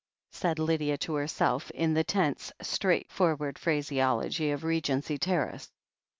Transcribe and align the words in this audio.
*' 0.15 0.31
said 0.31 0.57
Lydia 0.57 0.97
to 0.97 1.13
herself, 1.13 1.69
in 1.69 1.93
the 1.93 2.03
tense, 2.03 2.51
straightforward 2.59 3.59
phraseology 3.59 4.49
of 4.49 4.63
Regency 4.63 5.19
Terrace. 5.19 5.69